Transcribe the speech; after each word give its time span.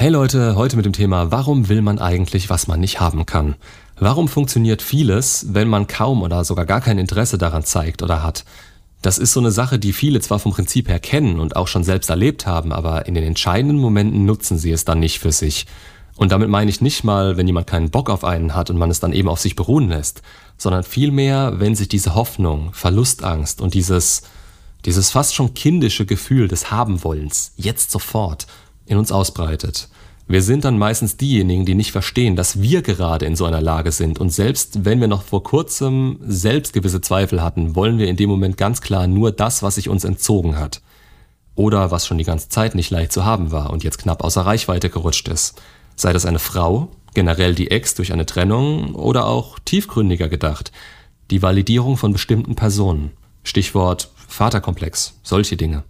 Hey 0.00 0.08
Leute, 0.08 0.56
heute 0.56 0.76
mit 0.76 0.86
dem 0.86 0.94
Thema, 0.94 1.30
warum 1.30 1.68
will 1.68 1.82
man 1.82 1.98
eigentlich, 1.98 2.48
was 2.48 2.66
man 2.66 2.80
nicht 2.80 3.00
haben 3.00 3.26
kann? 3.26 3.56
Warum 3.98 4.28
funktioniert 4.28 4.80
vieles, 4.80 5.48
wenn 5.50 5.68
man 5.68 5.88
kaum 5.88 6.22
oder 6.22 6.42
sogar 6.42 6.64
gar 6.64 6.80
kein 6.80 6.96
Interesse 6.96 7.36
daran 7.36 7.64
zeigt 7.64 8.02
oder 8.02 8.22
hat? 8.22 8.46
Das 9.02 9.18
ist 9.18 9.34
so 9.34 9.40
eine 9.40 9.50
Sache, 9.50 9.78
die 9.78 9.92
viele 9.92 10.22
zwar 10.22 10.38
vom 10.38 10.52
Prinzip 10.52 10.88
her 10.88 11.00
kennen 11.00 11.38
und 11.38 11.54
auch 11.54 11.68
schon 11.68 11.84
selbst 11.84 12.08
erlebt 12.08 12.46
haben, 12.46 12.72
aber 12.72 13.04
in 13.08 13.14
den 13.14 13.24
entscheidenden 13.24 13.76
Momenten 13.76 14.24
nutzen 14.24 14.56
sie 14.56 14.70
es 14.70 14.86
dann 14.86 15.00
nicht 15.00 15.18
für 15.18 15.32
sich. 15.32 15.66
Und 16.16 16.32
damit 16.32 16.48
meine 16.48 16.70
ich 16.70 16.80
nicht 16.80 17.04
mal, 17.04 17.36
wenn 17.36 17.46
jemand 17.46 17.66
keinen 17.66 17.90
Bock 17.90 18.08
auf 18.08 18.24
einen 18.24 18.54
hat 18.54 18.70
und 18.70 18.78
man 18.78 18.90
es 18.90 19.00
dann 19.00 19.12
eben 19.12 19.28
auf 19.28 19.40
sich 19.40 19.54
beruhen 19.54 19.90
lässt, 19.90 20.22
sondern 20.56 20.82
vielmehr, 20.82 21.60
wenn 21.60 21.74
sich 21.74 21.88
diese 21.88 22.14
Hoffnung, 22.14 22.72
Verlustangst 22.72 23.60
und 23.60 23.74
dieses, 23.74 24.22
dieses 24.86 25.10
fast 25.10 25.34
schon 25.34 25.52
kindische 25.52 26.06
Gefühl 26.06 26.48
des 26.48 26.70
Habenwollens 26.70 27.52
jetzt 27.58 27.90
sofort 27.90 28.46
in 28.90 28.98
uns 28.98 29.12
ausbreitet. 29.12 29.88
Wir 30.26 30.42
sind 30.42 30.64
dann 30.64 30.78
meistens 30.78 31.16
diejenigen, 31.16 31.64
die 31.64 31.74
nicht 31.74 31.90
verstehen, 31.90 32.36
dass 32.36 32.60
wir 32.60 32.82
gerade 32.82 33.26
in 33.26 33.34
so 33.34 33.46
einer 33.46 33.60
Lage 33.60 33.90
sind. 33.90 34.20
Und 34.20 34.30
selbst 34.30 34.84
wenn 34.84 35.00
wir 35.00 35.08
noch 35.08 35.22
vor 35.22 35.42
kurzem 35.42 36.18
selbst 36.22 36.72
gewisse 36.72 37.00
Zweifel 37.00 37.42
hatten, 37.42 37.74
wollen 37.74 37.98
wir 37.98 38.08
in 38.08 38.16
dem 38.16 38.30
Moment 38.30 38.56
ganz 38.56 38.80
klar 38.80 39.06
nur 39.06 39.32
das, 39.32 39.62
was 39.62 39.76
sich 39.76 39.88
uns 39.88 40.04
entzogen 40.04 40.56
hat. 40.56 40.82
Oder 41.56 41.90
was 41.90 42.06
schon 42.06 42.18
die 42.18 42.24
ganze 42.24 42.48
Zeit 42.48 42.74
nicht 42.74 42.90
leicht 42.90 43.12
zu 43.12 43.24
haben 43.24 43.50
war 43.50 43.70
und 43.70 43.82
jetzt 43.82 43.98
knapp 43.98 44.22
außer 44.22 44.42
Reichweite 44.42 44.88
gerutscht 44.88 45.26
ist. 45.28 45.60
Sei 45.96 46.12
das 46.12 46.26
eine 46.26 46.38
Frau, 46.38 46.90
generell 47.14 47.54
die 47.54 47.70
Ex 47.70 47.94
durch 47.94 48.12
eine 48.12 48.26
Trennung 48.26 48.94
oder 48.94 49.26
auch 49.26 49.58
tiefgründiger 49.58 50.28
gedacht, 50.28 50.70
die 51.30 51.42
Validierung 51.42 51.96
von 51.96 52.12
bestimmten 52.12 52.54
Personen. 52.54 53.10
Stichwort 53.42 54.10
Vaterkomplex, 54.28 55.18
solche 55.22 55.56
Dinge. 55.56 55.82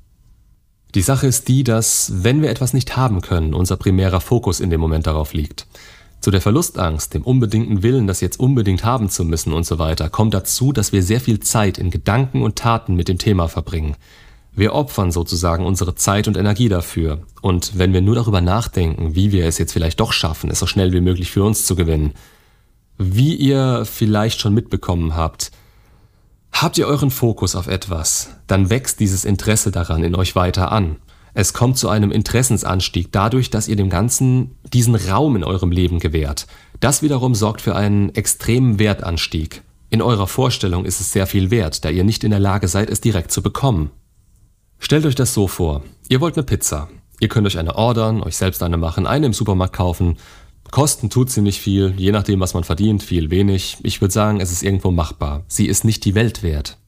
Die 0.94 1.02
Sache 1.02 1.28
ist 1.28 1.46
die, 1.48 1.62
dass, 1.62 2.12
wenn 2.24 2.42
wir 2.42 2.50
etwas 2.50 2.72
nicht 2.72 2.96
haben 2.96 3.20
können, 3.20 3.54
unser 3.54 3.76
primärer 3.76 4.20
Fokus 4.20 4.58
in 4.58 4.70
dem 4.70 4.80
Moment 4.80 5.06
darauf 5.06 5.32
liegt. 5.32 5.66
Zu 6.20 6.30
der 6.30 6.40
Verlustangst, 6.40 7.14
dem 7.14 7.22
unbedingten 7.22 7.82
Willen, 7.82 8.06
das 8.06 8.20
jetzt 8.20 8.40
unbedingt 8.40 8.84
haben 8.84 9.08
zu 9.08 9.24
müssen 9.24 9.52
und 9.52 9.64
so 9.64 9.78
weiter, 9.78 10.10
kommt 10.10 10.34
dazu, 10.34 10.72
dass 10.72 10.92
wir 10.92 11.02
sehr 11.02 11.20
viel 11.20 11.40
Zeit 11.40 11.78
in 11.78 11.90
Gedanken 11.90 12.42
und 12.42 12.56
Taten 12.56 12.94
mit 12.94 13.08
dem 13.08 13.18
Thema 13.18 13.48
verbringen. 13.48 13.96
Wir 14.52 14.74
opfern 14.74 15.12
sozusagen 15.12 15.64
unsere 15.64 15.94
Zeit 15.94 16.28
und 16.28 16.36
Energie 16.36 16.68
dafür. 16.68 17.22
Und 17.40 17.78
wenn 17.78 17.92
wir 17.92 18.02
nur 18.02 18.16
darüber 18.16 18.40
nachdenken, 18.40 19.14
wie 19.14 19.32
wir 19.32 19.46
es 19.46 19.58
jetzt 19.58 19.72
vielleicht 19.72 20.00
doch 20.00 20.12
schaffen, 20.12 20.50
es 20.50 20.58
so 20.58 20.66
schnell 20.66 20.92
wie 20.92 21.00
möglich 21.00 21.30
für 21.30 21.44
uns 21.44 21.64
zu 21.64 21.76
gewinnen, 21.76 22.12
wie 22.98 23.34
ihr 23.34 23.84
vielleicht 23.86 24.40
schon 24.40 24.52
mitbekommen 24.52 25.16
habt, 25.16 25.52
Habt 26.52 26.78
ihr 26.78 26.86
euren 26.86 27.10
Fokus 27.10 27.54
auf 27.54 27.66
etwas, 27.66 28.30
dann 28.46 28.70
wächst 28.70 29.00
dieses 29.00 29.24
Interesse 29.24 29.70
daran 29.70 30.04
in 30.04 30.14
euch 30.14 30.36
weiter 30.36 30.72
an. 30.72 30.96
Es 31.32 31.52
kommt 31.52 31.78
zu 31.78 31.88
einem 31.88 32.10
Interessensanstieg 32.10 33.12
dadurch, 33.12 33.50
dass 33.50 33.68
ihr 33.68 33.76
dem 33.76 33.88
Ganzen 33.88 34.56
diesen 34.72 34.94
Raum 34.94 35.36
in 35.36 35.44
eurem 35.44 35.70
Leben 35.70 36.00
gewährt. 36.00 36.46
Das 36.80 37.02
wiederum 37.02 37.34
sorgt 37.34 37.60
für 37.60 37.76
einen 37.76 38.14
extremen 38.14 38.78
Wertanstieg. 38.78 39.62
In 39.90 40.02
eurer 40.02 40.26
Vorstellung 40.26 40.84
ist 40.84 41.00
es 41.00 41.12
sehr 41.12 41.26
viel 41.26 41.50
wert, 41.50 41.84
da 41.84 41.90
ihr 41.90 42.04
nicht 42.04 42.24
in 42.24 42.30
der 42.30 42.40
Lage 42.40 42.68
seid, 42.68 42.90
es 42.90 43.00
direkt 43.00 43.32
zu 43.32 43.42
bekommen. 43.42 43.90
Stellt 44.78 45.04
euch 45.06 45.14
das 45.14 45.34
so 45.34 45.46
vor. 45.46 45.82
Ihr 46.08 46.20
wollt 46.20 46.36
eine 46.36 46.44
Pizza. 46.44 46.88
Ihr 47.20 47.28
könnt 47.28 47.46
euch 47.46 47.58
eine 47.58 47.76
ordern, 47.76 48.22
euch 48.22 48.36
selbst 48.36 48.62
eine 48.62 48.78
machen, 48.78 49.06
eine 49.06 49.26
im 49.26 49.32
Supermarkt 49.34 49.76
kaufen. 49.76 50.16
Kosten 50.70 51.10
tut 51.10 51.30
sie 51.30 51.42
nicht 51.42 51.60
viel, 51.60 51.94
je 51.96 52.12
nachdem, 52.12 52.40
was 52.40 52.54
man 52.54 52.64
verdient, 52.64 53.02
viel, 53.02 53.30
wenig. 53.30 53.78
Ich 53.82 54.00
würde 54.00 54.12
sagen, 54.12 54.40
es 54.40 54.52
ist 54.52 54.62
irgendwo 54.62 54.90
machbar. 54.90 55.44
Sie 55.48 55.66
ist 55.66 55.84
nicht 55.84 56.04
die 56.04 56.14
Welt 56.14 56.42
wert. 56.42 56.78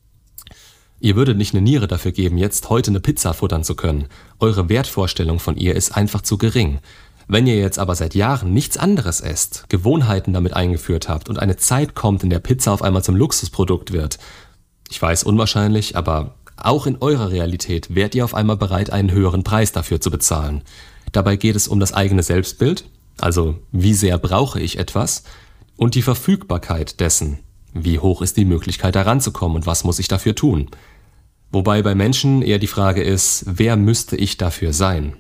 Ihr 1.01 1.17
würdet 1.17 1.37
nicht 1.37 1.53
eine 1.53 1.63
Niere 1.63 1.89
dafür 1.89 2.13
geben, 2.13 2.39
jetzt 2.39 2.71
heute 2.71 2.93
eine 2.93 3.01
Pizza 3.01 3.35
futtern 3.35 3.65
zu 3.65 3.75
können. 3.75 4.07
Eure 4.39 4.69
Wertvorstellung 4.69 5.41
von 5.41 5.57
ihr 5.57 5.75
ist 5.75 5.97
einfach 5.97 6.21
zu 6.21 6.39
gering. 6.39 6.79
Wenn 7.27 7.49
ihr 7.49 7.57
jetzt 7.57 7.81
aber 7.81 7.97
seit 7.97 8.15
Jahren 8.15 8.53
nichts 8.53 8.77
anderes 8.77 9.21
esst, 9.21 9.65
Gewohnheiten 9.69 10.33
damit 10.33 10.55
eingeführt 10.55 11.09
habt 11.09 11.29
und 11.29 11.41
eine 11.41 11.57
Zeit 11.57 11.97
kommt, 11.97 12.23
in 12.23 12.31
der 12.31 12.39
Pizza 12.39 12.73
auf 12.73 12.83
einmal 12.83 13.03
zum 13.03 13.17
Luxusprodukt 13.17 13.93
wird, 13.93 14.19
ich 14.91 15.03
weiß 15.03 15.25
unwahrscheinlich, 15.25 15.97
aber 15.97 16.37
auch 16.57 16.87
in 16.87 16.99
eurer 17.01 17.31
Realität 17.31 17.95
wärt 17.95 18.15
ihr 18.15 18.25
auf 18.25 18.35
einmal 18.35 18.57
bereit, 18.57 18.91
einen 18.91 19.11
höheren 19.11 19.43
Preis 19.43 19.73
dafür 19.73 20.01
zu 20.01 20.11
bezahlen. 20.11 20.63
Dabei 21.11 21.35
geht 21.35 21.57
es 21.57 21.67
um 21.67 21.81
das 21.81 21.93
eigene 21.93 22.23
Selbstbild, 22.23 22.85
also 23.19 23.59
wie 23.73 23.95
sehr 23.95 24.19
brauche 24.19 24.61
ich 24.61 24.79
etwas, 24.79 25.25
und 25.77 25.95
die 25.95 26.03
Verfügbarkeit 26.03 27.01
dessen, 27.01 27.41
wie 27.75 27.99
hoch 27.99 28.23
ist 28.23 28.37
die 28.37 28.45
Möglichkeit 28.45 28.95
heranzukommen 28.95 29.57
und 29.57 29.67
was 29.67 29.85
muss 29.85 29.99
ich 29.99 30.09
dafür 30.09 30.35
tun. 30.35 30.69
Wobei 31.51 31.83
bei 31.83 31.95
Menschen 31.95 32.43
eher 32.43 32.59
die 32.59 32.67
Frage 32.67 33.03
ist, 33.03 33.45
wer 33.47 33.77
müsste 33.77 34.17
ich 34.17 34.39
dafür 34.39 34.73
sein? 34.73 35.17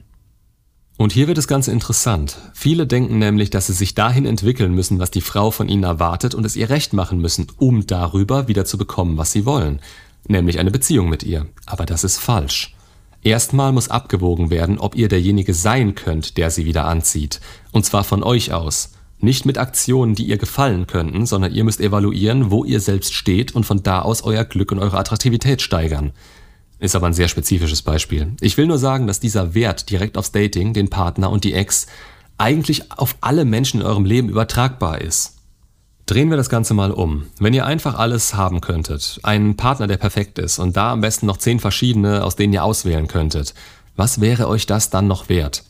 Und 0.98 1.12
hier 1.12 1.26
wird 1.26 1.38
es 1.38 1.48
ganz 1.48 1.68
interessant. 1.68 2.38
Viele 2.54 2.86
denken 2.86 3.18
nämlich, 3.18 3.50
dass 3.50 3.66
sie 3.66 3.72
sich 3.72 3.94
dahin 3.94 4.24
entwickeln 4.24 4.72
müssen, 4.74 4.98
was 4.98 5.10
die 5.10 5.20
Frau 5.20 5.50
von 5.50 5.68
ihnen 5.68 5.84
erwartet 5.84 6.34
und 6.34 6.44
es 6.46 6.54
ihr 6.54 6.70
recht 6.70 6.92
machen 6.92 7.18
müssen, 7.18 7.48
um 7.56 7.86
darüber 7.86 8.46
wieder 8.46 8.64
zu 8.64 8.78
bekommen, 8.78 9.16
was 9.16 9.32
sie 9.32 9.44
wollen, 9.44 9.80
nämlich 10.28 10.58
eine 10.58 10.70
Beziehung 10.70 11.08
mit 11.08 11.22
ihr. 11.22 11.46
Aber 11.66 11.86
das 11.86 12.04
ist 12.04 12.18
falsch. 12.18 12.76
Erstmal 13.24 13.72
muss 13.72 13.88
abgewogen 13.88 14.50
werden, 14.50 14.78
ob 14.78 14.96
ihr 14.96 15.08
derjenige 15.08 15.54
sein 15.54 15.94
könnt, 15.94 16.36
der 16.36 16.50
sie 16.50 16.64
wieder 16.64 16.86
anzieht. 16.86 17.40
Und 17.70 17.86
zwar 17.86 18.02
von 18.02 18.22
euch 18.22 18.52
aus. 18.52 18.92
Nicht 19.20 19.46
mit 19.46 19.58
Aktionen, 19.58 20.16
die 20.16 20.24
ihr 20.24 20.38
gefallen 20.38 20.88
könnten, 20.88 21.26
sondern 21.26 21.54
ihr 21.54 21.62
müsst 21.62 21.80
evaluieren, 21.80 22.50
wo 22.50 22.64
ihr 22.64 22.80
selbst 22.80 23.14
steht 23.14 23.54
und 23.54 23.64
von 23.64 23.84
da 23.84 24.02
aus 24.02 24.22
euer 24.24 24.44
Glück 24.44 24.72
und 24.72 24.80
eure 24.80 24.98
Attraktivität 24.98 25.62
steigern. 25.62 26.12
Ist 26.80 26.96
aber 26.96 27.06
ein 27.06 27.14
sehr 27.14 27.28
spezifisches 27.28 27.82
Beispiel. 27.82 28.32
Ich 28.40 28.58
will 28.58 28.66
nur 28.66 28.78
sagen, 28.78 29.06
dass 29.06 29.20
dieser 29.20 29.54
Wert 29.54 29.88
direkt 29.88 30.18
aufs 30.18 30.32
Dating, 30.32 30.74
den 30.74 30.90
Partner 30.90 31.30
und 31.30 31.44
die 31.44 31.52
Ex 31.52 31.86
eigentlich 32.38 32.90
auf 32.90 33.14
alle 33.20 33.44
Menschen 33.44 33.80
in 33.80 33.86
eurem 33.86 34.04
Leben 34.04 34.28
übertragbar 34.28 35.00
ist. 35.00 35.36
Drehen 36.06 36.30
wir 36.30 36.36
das 36.36 36.48
Ganze 36.48 36.74
mal 36.74 36.90
um. 36.90 37.26
Wenn 37.38 37.54
ihr 37.54 37.64
einfach 37.64 37.96
alles 37.96 38.34
haben 38.34 38.60
könntet, 38.60 39.20
einen 39.22 39.56
Partner, 39.56 39.86
der 39.86 39.98
perfekt 39.98 40.38
ist 40.38 40.58
und 40.58 40.76
da 40.76 40.92
am 40.92 41.00
besten 41.00 41.26
noch 41.26 41.36
zehn 41.36 41.60
verschiedene, 41.60 42.24
aus 42.24 42.34
denen 42.34 42.52
ihr 42.52 42.64
auswählen 42.64 43.06
könntet, 43.06 43.54
was 43.94 44.20
wäre 44.20 44.48
euch 44.48 44.66
das 44.66 44.90
dann 44.90 45.06
noch 45.06 45.28
wert? 45.28 45.64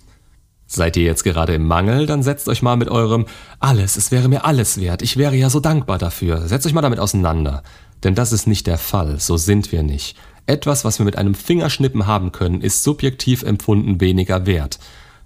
Seid 0.67 0.97
ihr 0.97 1.05
jetzt 1.05 1.25
gerade 1.25 1.55
im 1.55 1.67
Mangel, 1.67 2.07
dann 2.07 2.23
setzt 2.23 2.49
euch 2.49 2.63
mal 2.63 2.77
mit 2.77 2.89
eurem 2.89 3.27
alles, 3.61 3.97
es 3.97 4.11
wäre 4.11 4.29
mir 4.29 4.47
alles 4.47 4.81
wert, 4.81 5.03
ich 5.03 5.19
wäre 5.19 5.37
ja 5.37 5.51
so 5.51 5.61
dankbar 5.61 5.99
dafür. 5.99 6.49
Setzt 6.49 6.67
euch 6.67 6.73
mal 6.73 6.81
damit 6.81 6.99
auseinander. 6.99 7.63
Denn 8.03 8.15
das 8.15 8.33
ist 8.33 8.47
nicht 8.47 8.67
der 8.67 8.79
Fall, 8.79 9.21
so 9.21 9.37
sind 9.37 9.71
wir 9.71 9.83
nicht. 9.83 10.17
Etwas, 10.47 10.85
was 10.85 10.99
wir 10.99 11.05
mit 11.05 11.17
einem 11.17 11.35
Fingerschnippen 11.35 12.07
haben 12.07 12.33
können, 12.33 12.63
ist 12.63 12.83
subjektiv 12.83 13.43
empfunden 13.43 14.01
weniger 14.01 14.47
wert. 14.47 14.79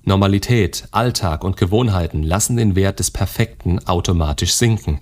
Normalität, 0.08 0.86
Alltag 0.92 1.42
und 1.42 1.56
Gewohnheiten 1.56 2.22
lassen 2.22 2.56
den 2.56 2.76
Wert 2.76 3.00
des 3.00 3.10
Perfekten 3.10 3.84
automatisch 3.88 4.54
sinken. 4.54 5.00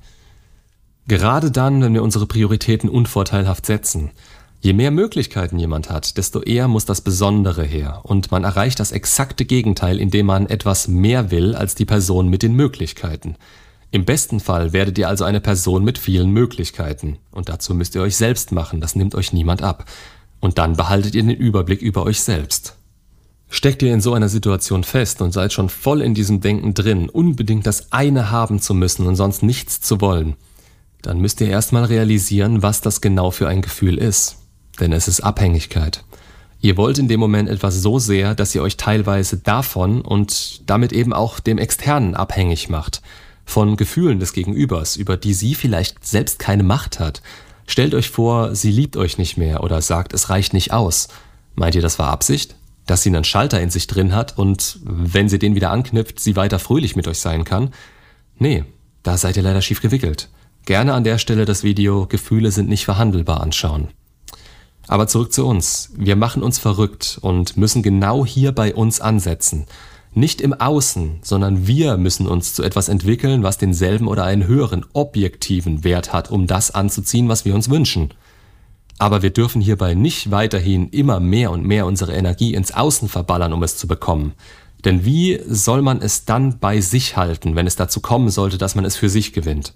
Gerade 1.06 1.50
dann, 1.50 1.82
wenn 1.82 1.92
wir 1.92 2.02
unsere 2.02 2.24
Prioritäten 2.24 2.88
unvorteilhaft 2.88 3.66
setzen. 3.66 4.12
Je 4.62 4.72
mehr 4.72 4.90
Möglichkeiten 4.90 5.58
jemand 5.58 5.90
hat, 5.90 6.16
desto 6.16 6.40
eher 6.40 6.68
muss 6.68 6.86
das 6.86 7.02
Besondere 7.02 7.64
her 7.64 8.00
und 8.04 8.30
man 8.30 8.44
erreicht 8.44 8.80
das 8.80 8.92
exakte 8.92 9.44
Gegenteil, 9.44 10.00
indem 10.00 10.24
man 10.24 10.46
etwas 10.46 10.88
mehr 10.88 11.30
will 11.30 11.54
als 11.54 11.74
die 11.74 11.84
Person 11.84 12.28
mit 12.28 12.42
den 12.42 12.54
Möglichkeiten. 12.54 13.36
Im 13.90 14.06
besten 14.06 14.40
Fall 14.40 14.72
werdet 14.72 14.96
ihr 14.96 15.10
also 15.10 15.24
eine 15.24 15.42
Person 15.42 15.84
mit 15.84 15.98
vielen 15.98 16.30
Möglichkeiten 16.30 17.18
und 17.30 17.50
dazu 17.50 17.74
müsst 17.74 17.94
ihr 17.94 18.00
euch 18.00 18.16
selbst 18.16 18.52
machen, 18.52 18.80
das 18.80 18.96
nimmt 18.96 19.14
euch 19.14 19.34
niemand 19.34 19.60
ab. 19.60 19.84
Und 20.40 20.56
dann 20.56 20.76
behaltet 20.76 21.14
ihr 21.14 21.22
den 21.22 21.36
Überblick 21.36 21.82
über 21.82 22.04
euch 22.04 22.22
selbst. 22.22 22.78
Steckt 23.54 23.84
ihr 23.84 23.94
in 23.94 24.00
so 24.00 24.14
einer 24.14 24.28
Situation 24.28 24.82
fest 24.82 25.22
und 25.22 25.30
seid 25.30 25.52
schon 25.52 25.68
voll 25.68 26.02
in 26.02 26.12
diesem 26.12 26.40
Denken 26.40 26.74
drin, 26.74 27.08
unbedingt 27.08 27.68
das 27.68 27.92
eine 27.92 28.32
haben 28.32 28.60
zu 28.60 28.74
müssen 28.74 29.06
und 29.06 29.14
sonst 29.14 29.44
nichts 29.44 29.80
zu 29.80 30.00
wollen, 30.00 30.34
dann 31.02 31.20
müsst 31.20 31.40
ihr 31.40 31.46
erstmal 31.46 31.84
realisieren, 31.84 32.64
was 32.64 32.80
das 32.80 33.00
genau 33.00 33.30
für 33.30 33.46
ein 33.46 33.62
Gefühl 33.62 33.96
ist. 33.96 34.38
Denn 34.80 34.92
es 34.92 35.06
ist 35.06 35.20
Abhängigkeit. 35.20 36.02
Ihr 36.62 36.76
wollt 36.76 36.98
in 36.98 37.06
dem 37.06 37.20
Moment 37.20 37.48
etwas 37.48 37.80
so 37.80 38.00
sehr, 38.00 38.34
dass 38.34 38.56
ihr 38.56 38.62
euch 38.62 38.76
teilweise 38.76 39.36
davon 39.36 40.00
und 40.00 40.68
damit 40.68 40.92
eben 40.92 41.12
auch 41.12 41.38
dem 41.38 41.58
Externen 41.58 42.16
abhängig 42.16 42.68
macht. 42.68 43.02
Von 43.44 43.76
Gefühlen 43.76 44.18
des 44.18 44.32
Gegenübers, 44.32 44.96
über 44.96 45.16
die 45.16 45.32
sie 45.32 45.54
vielleicht 45.54 46.04
selbst 46.04 46.40
keine 46.40 46.64
Macht 46.64 46.98
hat. 46.98 47.22
Stellt 47.68 47.94
euch 47.94 48.10
vor, 48.10 48.56
sie 48.56 48.72
liebt 48.72 48.96
euch 48.96 49.16
nicht 49.16 49.36
mehr 49.36 49.62
oder 49.62 49.80
sagt, 49.80 50.12
es 50.12 50.28
reicht 50.28 50.54
nicht 50.54 50.72
aus. 50.72 51.06
Meint 51.54 51.76
ihr, 51.76 51.82
das 51.82 52.00
war 52.00 52.08
Absicht? 52.08 52.56
Dass 52.86 53.02
sie 53.02 53.10
einen 53.10 53.24
Schalter 53.24 53.60
in 53.60 53.70
sich 53.70 53.86
drin 53.86 54.14
hat 54.14 54.36
und 54.36 54.78
wenn 54.84 55.28
sie 55.28 55.38
den 55.38 55.54
wieder 55.54 55.70
anknüpft, 55.70 56.20
sie 56.20 56.36
weiter 56.36 56.58
fröhlich 56.58 56.96
mit 56.96 57.08
euch 57.08 57.18
sein 57.18 57.44
kann. 57.44 57.70
Nee, 58.38 58.64
da 59.02 59.16
seid 59.16 59.36
ihr 59.36 59.42
leider 59.42 59.62
schief 59.62 59.80
gewickelt. 59.80 60.28
Gerne 60.66 60.94
an 60.94 61.04
der 61.04 61.18
Stelle 61.18 61.44
das 61.44 61.62
Video 61.62 62.06
Gefühle 62.06 62.50
sind 62.50 62.68
nicht 62.68 62.84
verhandelbar 62.84 63.40
anschauen. 63.40 63.88
Aber 64.86 65.06
zurück 65.06 65.32
zu 65.32 65.46
uns. 65.46 65.90
Wir 65.96 66.16
machen 66.16 66.42
uns 66.42 66.58
verrückt 66.58 67.18
und 67.20 67.56
müssen 67.56 67.82
genau 67.82 68.24
hier 68.26 68.52
bei 68.52 68.74
uns 68.74 69.00
ansetzen. 69.00 69.66
Nicht 70.12 70.40
im 70.40 70.54
Außen, 70.54 71.20
sondern 71.22 71.66
wir 71.66 71.96
müssen 71.96 72.28
uns 72.28 72.54
zu 72.54 72.62
etwas 72.62 72.88
entwickeln, 72.88 73.42
was 73.42 73.58
denselben 73.58 74.06
oder 74.06 74.24
einen 74.24 74.46
höheren 74.46 74.86
objektiven 74.92 75.84
Wert 75.84 76.12
hat, 76.12 76.30
um 76.30 76.46
das 76.46 76.70
anzuziehen, 76.70 77.28
was 77.28 77.44
wir 77.44 77.54
uns 77.54 77.68
wünschen. 77.68 78.14
Aber 78.98 79.22
wir 79.22 79.30
dürfen 79.30 79.60
hierbei 79.60 79.94
nicht 79.94 80.30
weiterhin 80.30 80.88
immer 80.90 81.20
mehr 81.20 81.50
und 81.50 81.64
mehr 81.64 81.86
unsere 81.86 82.14
Energie 82.14 82.54
ins 82.54 82.72
Außen 82.72 83.08
verballern, 83.08 83.52
um 83.52 83.62
es 83.62 83.76
zu 83.76 83.86
bekommen. 83.86 84.34
Denn 84.84 85.04
wie 85.04 85.40
soll 85.48 85.82
man 85.82 86.00
es 86.00 86.24
dann 86.24 86.58
bei 86.58 86.80
sich 86.80 87.16
halten, 87.16 87.56
wenn 87.56 87.66
es 87.66 87.76
dazu 87.76 88.00
kommen 88.00 88.30
sollte, 88.30 88.58
dass 88.58 88.74
man 88.74 88.84
es 88.84 88.96
für 88.96 89.08
sich 89.08 89.32
gewinnt? 89.32 89.74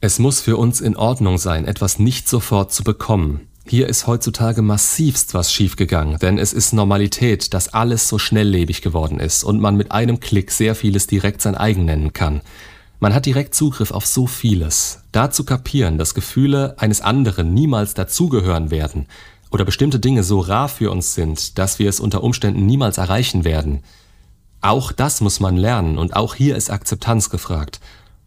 Es 0.00 0.18
muss 0.18 0.40
für 0.40 0.56
uns 0.56 0.80
in 0.80 0.96
Ordnung 0.96 1.38
sein, 1.38 1.64
etwas 1.64 1.98
nicht 1.98 2.28
sofort 2.28 2.72
zu 2.72 2.84
bekommen. 2.84 3.48
Hier 3.66 3.88
ist 3.88 4.06
heutzutage 4.06 4.62
massivst 4.62 5.34
was 5.34 5.52
schiefgegangen, 5.52 6.18
denn 6.20 6.38
es 6.38 6.54
ist 6.54 6.72
Normalität, 6.72 7.52
dass 7.52 7.74
alles 7.74 8.08
so 8.08 8.18
schnelllebig 8.18 8.80
geworden 8.80 9.20
ist 9.20 9.44
und 9.44 9.60
man 9.60 9.76
mit 9.76 9.92
einem 9.92 10.20
Klick 10.20 10.52
sehr 10.52 10.74
vieles 10.74 11.06
direkt 11.06 11.42
sein 11.42 11.54
eigen 11.54 11.84
nennen 11.84 12.14
kann. 12.14 12.40
Man 13.00 13.14
hat 13.14 13.26
direkt 13.26 13.54
Zugriff 13.54 13.92
auf 13.92 14.06
so 14.06 14.26
vieles. 14.26 15.04
Da 15.12 15.30
zu 15.30 15.44
kapieren, 15.44 15.98
dass 15.98 16.14
Gefühle 16.14 16.74
eines 16.78 17.00
anderen 17.00 17.54
niemals 17.54 17.94
dazugehören 17.94 18.72
werden 18.72 19.06
oder 19.50 19.64
bestimmte 19.64 20.00
Dinge 20.00 20.24
so 20.24 20.40
rar 20.40 20.68
für 20.68 20.90
uns 20.90 21.14
sind, 21.14 21.58
dass 21.58 21.78
wir 21.78 21.88
es 21.88 22.00
unter 22.00 22.24
Umständen 22.24 22.66
niemals 22.66 22.98
erreichen 22.98 23.44
werden. 23.44 23.84
Auch 24.60 24.90
das 24.90 25.20
muss 25.20 25.38
man 25.38 25.56
lernen 25.56 25.96
und 25.96 26.16
auch 26.16 26.34
hier 26.34 26.56
ist 26.56 26.70
Akzeptanz 26.70 27.30
gefragt. 27.30 27.78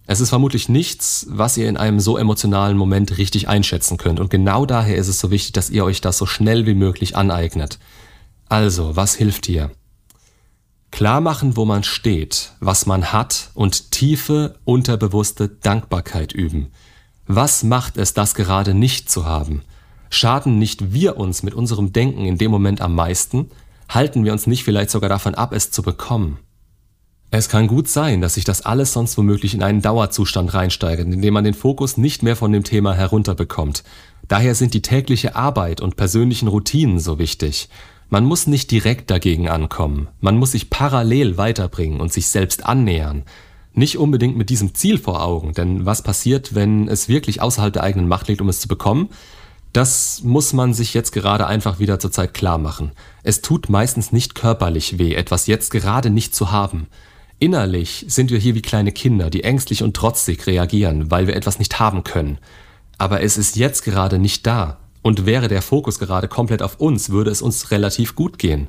Es 0.07 0.21
ist 0.21 0.29
vermutlich 0.29 0.69
nichts, 0.69 1.27
was 1.29 1.57
ihr 1.57 1.67
in 1.67 1.77
einem 1.77 1.99
so 1.99 2.17
emotionalen 2.17 2.77
Moment 2.77 3.17
richtig 3.17 3.49
einschätzen 3.49 3.97
könnt 3.97 4.21
und 4.21 4.29
genau 4.29 4.65
daher 4.65 4.95
ist 4.95 5.09
es 5.09 5.19
so 5.19 5.31
wichtig, 5.31 5.51
dass 5.51 5.69
ihr 5.69 5.83
euch 5.83 5.99
das 5.99 6.17
so 6.17 6.25
schnell 6.25 6.65
wie 6.65 6.75
möglich 6.75 7.17
aneignet. 7.17 7.77
Also, 8.47 8.95
was 8.95 9.15
hilft 9.15 9.45
hier? 9.45 9.71
Klar 10.91 11.21
machen, 11.21 11.55
wo 11.55 11.65
man 11.65 11.83
steht, 11.83 12.51
was 12.59 12.85
man 12.85 13.11
hat 13.13 13.49
und 13.53 13.91
tiefe, 13.91 14.55
unterbewusste 14.65 15.47
Dankbarkeit 15.47 16.33
üben. 16.33 16.67
Was 17.27 17.63
macht 17.63 17.97
es, 17.97 18.13
das 18.13 18.35
gerade 18.35 18.73
nicht 18.73 19.09
zu 19.09 19.25
haben? 19.25 19.61
Schaden 20.09 20.59
nicht 20.59 20.93
wir 20.93 21.17
uns 21.17 21.43
mit 21.43 21.53
unserem 21.53 21.93
Denken 21.93 22.25
in 22.25 22.37
dem 22.37 22.51
Moment 22.51 22.81
am 22.81 22.93
meisten? 22.93 23.49
Halten 23.87 24.25
wir 24.25 24.33
uns 24.33 24.47
nicht 24.47 24.65
vielleicht 24.65 24.89
sogar 24.89 25.09
davon 25.09 25.33
ab, 25.35 25.53
es 25.53 25.71
zu 25.71 25.81
bekommen? 25.81 26.39
Es 27.33 27.47
kann 27.47 27.67
gut 27.67 27.87
sein, 27.87 28.19
dass 28.19 28.33
sich 28.33 28.43
das 28.43 28.61
alles 28.61 28.91
sonst 28.91 29.17
womöglich 29.17 29.53
in 29.53 29.63
einen 29.63 29.81
Dauerzustand 29.81 30.53
reinsteigert, 30.53 31.07
in 31.07 31.21
dem 31.21 31.33
man 31.33 31.45
den 31.45 31.53
Fokus 31.53 31.95
nicht 31.95 32.23
mehr 32.23 32.35
von 32.35 32.51
dem 32.51 32.65
Thema 32.65 32.93
herunterbekommt. 32.93 33.85
Daher 34.27 34.53
sind 34.53 34.73
die 34.73 34.81
tägliche 34.81 35.35
Arbeit 35.35 35.79
und 35.79 35.95
persönlichen 35.95 36.49
Routinen 36.49 36.99
so 36.99 37.19
wichtig. 37.19 37.69
Man 38.13 38.25
muss 38.25 38.45
nicht 38.45 38.71
direkt 38.71 39.09
dagegen 39.09 39.47
ankommen, 39.47 40.09
man 40.19 40.35
muss 40.35 40.51
sich 40.51 40.69
parallel 40.69 41.37
weiterbringen 41.37 42.01
und 42.01 42.11
sich 42.11 42.27
selbst 42.27 42.65
annähern. 42.65 43.23
Nicht 43.73 43.97
unbedingt 43.97 44.35
mit 44.35 44.49
diesem 44.49 44.75
Ziel 44.75 44.97
vor 44.97 45.23
Augen, 45.23 45.53
denn 45.53 45.85
was 45.85 46.01
passiert, 46.01 46.53
wenn 46.53 46.89
es 46.89 47.07
wirklich 47.07 47.41
außerhalb 47.41 47.71
der 47.71 47.83
eigenen 47.83 48.09
Macht 48.09 48.27
liegt, 48.27 48.41
um 48.41 48.49
es 48.49 48.59
zu 48.59 48.67
bekommen? 48.67 49.07
Das 49.71 50.23
muss 50.25 50.51
man 50.51 50.73
sich 50.73 50.93
jetzt 50.93 51.13
gerade 51.13 51.47
einfach 51.47 51.79
wieder 51.79 51.99
zur 51.99 52.11
Zeit 52.11 52.33
klar 52.33 52.57
machen. 52.57 52.91
Es 53.23 53.41
tut 53.41 53.69
meistens 53.69 54.11
nicht 54.11 54.35
körperlich 54.35 54.99
weh, 54.99 55.13
etwas 55.13 55.47
jetzt 55.47 55.71
gerade 55.71 56.09
nicht 56.09 56.35
zu 56.35 56.51
haben. 56.51 56.87
Innerlich 57.39 58.03
sind 58.09 58.29
wir 58.29 58.39
hier 58.39 58.55
wie 58.55 58.61
kleine 58.61 58.91
Kinder, 58.91 59.29
die 59.29 59.45
ängstlich 59.45 59.83
und 59.83 59.95
trotzig 59.95 60.45
reagieren, 60.47 61.11
weil 61.11 61.27
wir 61.27 61.37
etwas 61.37 61.59
nicht 61.59 61.79
haben 61.79 62.03
können. 62.03 62.39
Aber 62.97 63.21
es 63.21 63.37
ist 63.37 63.55
jetzt 63.55 63.83
gerade 63.83 64.19
nicht 64.19 64.45
da. 64.45 64.80
Und 65.01 65.25
wäre 65.25 65.47
der 65.47 65.61
Fokus 65.61 65.99
gerade 65.99 66.27
komplett 66.27 66.61
auf 66.61 66.79
uns, 66.79 67.09
würde 67.09 67.31
es 67.31 67.41
uns 67.41 67.71
relativ 67.71 68.15
gut 68.15 68.37
gehen. 68.37 68.67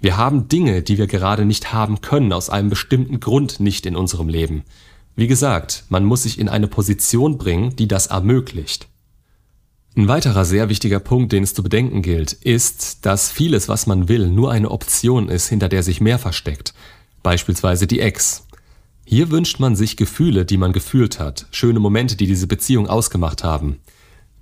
Wir 0.00 0.16
haben 0.16 0.48
Dinge, 0.48 0.82
die 0.82 0.98
wir 0.98 1.06
gerade 1.06 1.44
nicht 1.44 1.72
haben 1.72 2.00
können, 2.00 2.32
aus 2.32 2.50
einem 2.50 2.70
bestimmten 2.70 3.20
Grund 3.20 3.60
nicht 3.60 3.86
in 3.86 3.96
unserem 3.96 4.28
Leben. 4.28 4.64
Wie 5.14 5.26
gesagt, 5.26 5.84
man 5.88 6.04
muss 6.04 6.24
sich 6.24 6.38
in 6.38 6.48
eine 6.48 6.68
Position 6.68 7.38
bringen, 7.38 7.76
die 7.76 7.88
das 7.88 8.08
ermöglicht. 8.08 8.88
Ein 9.96 10.08
weiterer 10.08 10.44
sehr 10.44 10.68
wichtiger 10.68 11.00
Punkt, 11.00 11.32
den 11.32 11.42
es 11.42 11.54
zu 11.54 11.62
bedenken 11.62 12.02
gilt, 12.02 12.34
ist, 12.34 13.06
dass 13.06 13.30
vieles, 13.30 13.68
was 13.68 13.86
man 13.86 14.08
will, 14.08 14.28
nur 14.28 14.50
eine 14.52 14.70
Option 14.70 15.30
ist, 15.30 15.48
hinter 15.48 15.70
der 15.70 15.82
sich 15.82 16.02
mehr 16.02 16.18
versteckt 16.18 16.74
beispielsweise 17.26 17.88
die 17.88 17.98
Ex. 17.98 18.46
Hier 19.04 19.32
wünscht 19.32 19.58
man 19.58 19.74
sich 19.74 19.96
Gefühle, 19.96 20.44
die 20.44 20.58
man 20.58 20.72
gefühlt 20.72 21.18
hat, 21.18 21.46
schöne 21.50 21.80
Momente, 21.80 22.14
die 22.14 22.28
diese 22.28 22.46
Beziehung 22.46 22.86
ausgemacht 22.86 23.42
haben. 23.42 23.80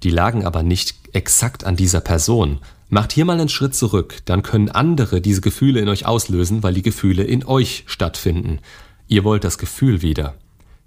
Die 0.05 0.11
lagen 0.11 0.45
aber 0.45 0.62
nicht 0.62 0.95
exakt 1.12 1.65
an 1.65 1.77
dieser 1.77 2.01
Person. 2.01 2.59
Macht 2.91 3.12
hier 3.12 3.25
mal 3.25 3.41
einen 3.41 3.49
Schritt 3.49 3.75
zurück, 3.75 4.19
dann 4.27 4.43
können 4.43 4.69
andere 4.69 5.21
diese 5.21 5.41
Gefühle 5.41 5.81
in 5.81 5.89
euch 5.89 6.05
auslösen, 6.06 6.62
weil 6.62 6.75
die 6.75 6.83
Gefühle 6.83 7.25
in 7.25 7.45
euch 7.45 7.85
stattfinden. 7.87 8.61
Ihr 9.09 9.25
wollt 9.25 9.45
das 9.45 9.59
Gefühl 9.59 10.03
wieder. 10.03 10.35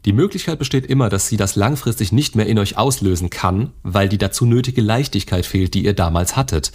Die 0.06 0.14
Möglichkeit 0.14 0.60
besteht 0.60 0.86
immer, 0.86 1.10
dass 1.10 1.28
sie 1.28 1.36
das 1.36 1.56
langfristig 1.56 2.12
nicht 2.12 2.36
mehr 2.36 2.46
in 2.46 2.60
euch 2.60 2.78
auslösen 2.78 3.30
kann, 3.30 3.72
weil 3.84 4.08
die 4.08 4.20
dazu 4.20 4.46
nötige 4.46 4.82
Leichtigkeit 4.82 5.46
fehlt, 5.46 5.74
die 5.74 5.84
ihr 5.84 5.94
damals 5.94 6.36
hattet. 6.36 6.72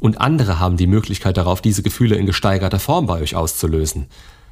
Und 0.00 0.20
andere 0.20 0.58
haben 0.58 0.76
die 0.76 0.88
Möglichkeit 0.88 1.36
darauf, 1.36 1.62
diese 1.62 1.82
Gefühle 1.82 2.16
in 2.16 2.26
gesteigerter 2.26 2.80
Form 2.80 3.06
bei 3.06 3.20
euch 3.20 3.36
auszulösen. 3.36 4.06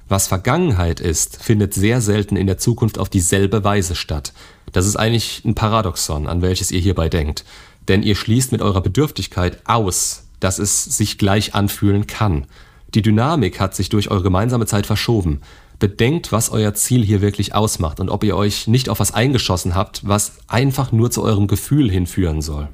Was 0.08 0.28
Vergangenheit 0.28 1.00
ist, 1.00 1.42
findet 1.42 1.74
sehr 1.74 2.00
selten 2.00 2.36
in 2.36 2.46
der 2.46 2.58
Zukunft 2.58 2.98
auf 2.98 3.08
dieselbe 3.08 3.64
Weise 3.64 3.96
statt. 3.96 4.32
Das 4.72 4.86
ist 4.86 4.96
eigentlich 4.96 5.42
ein 5.44 5.54
Paradoxon, 5.54 6.26
an 6.26 6.42
welches 6.42 6.70
ihr 6.70 6.80
hierbei 6.80 7.08
denkt. 7.08 7.44
Denn 7.88 8.02
ihr 8.02 8.14
schließt 8.14 8.52
mit 8.52 8.62
eurer 8.62 8.80
Bedürftigkeit 8.80 9.58
aus, 9.66 10.24
dass 10.40 10.58
es 10.58 10.84
sich 10.84 11.18
gleich 11.18 11.54
anfühlen 11.54 12.06
kann. 12.06 12.46
Die 12.94 13.02
Dynamik 13.02 13.60
hat 13.60 13.74
sich 13.74 13.88
durch 13.88 14.10
eure 14.10 14.22
gemeinsame 14.22 14.66
Zeit 14.66 14.86
verschoben. 14.86 15.40
Bedenkt, 15.78 16.30
was 16.30 16.50
euer 16.50 16.74
Ziel 16.74 17.04
hier 17.04 17.20
wirklich 17.20 17.54
ausmacht 17.54 18.00
und 18.00 18.08
ob 18.08 18.22
ihr 18.24 18.36
euch 18.36 18.66
nicht 18.66 18.88
auf 18.88 19.00
was 19.00 19.14
eingeschossen 19.14 19.74
habt, 19.74 20.06
was 20.06 20.32
einfach 20.46 20.92
nur 20.92 21.10
zu 21.10 21.22
eurem 21.22 21.48
Gefühl 21.48 21.90
hinführen 21.90 22.42
soll. 22.42 22.68